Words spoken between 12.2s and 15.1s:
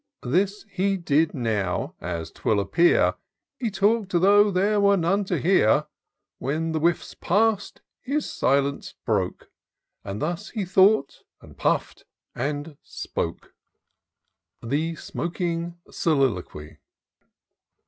and spoke: The